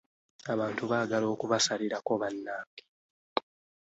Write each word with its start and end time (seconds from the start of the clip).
Abantu 0.53 0.83
baagala 0.91 1.25
okubasalirako 1.33 2.11
bannange! 2.21 2.83